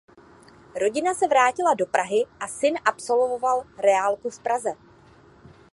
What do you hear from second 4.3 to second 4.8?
Praze.